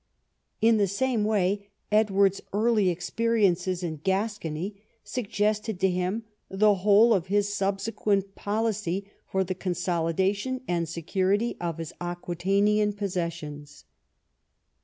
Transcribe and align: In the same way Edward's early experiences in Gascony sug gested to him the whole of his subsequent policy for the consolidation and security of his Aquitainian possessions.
In 0.61 0.77
the 0.77 0.87
same 0.87 1.25
way 1.25 1.67
Edward's 1.91 2.41
early 2.53 2.89
experiences 2.89 3.83
in 3.83 3.97
Gascony 3.97 4.81
sug 5.03 5.25
gested 5.25 5.77
to 5.77 5.91
him 5.91 6.23
the 6.49 6.73
whole 6.73 7.13
of 7.13 7.27
his 7.27 7.53
subsequent 7.53 8.33
policy 8.33 9.11
for 9.31 9.43
the 9.43 9.53
consolidation 9.53 10.61
and 10.67 10.89
security 10.89 11.55
of 11.61 11.77
his 11.77 11.93
Aquitainian 12.01 12.97
possessions. 12.97 13.83